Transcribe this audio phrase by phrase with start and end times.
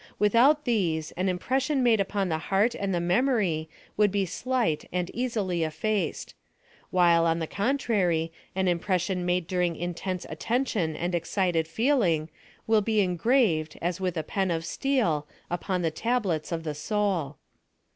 [0.17, 5.11] Without these; an impression made upon the heart and the memory would be slight and
[5.13, 6.33] easily etfaced;
[6.89, 12.29] while, on the contrary j an imi)ression made during intense atten tion and excited feeling,
[12.65, 17.37] will be engraved, as with a pen of steel, upon the tablets of the soul.